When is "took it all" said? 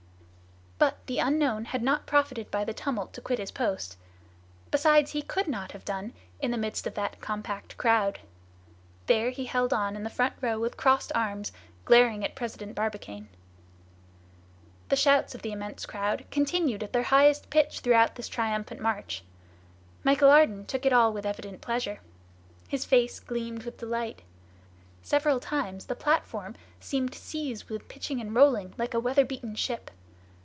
20.65-21.13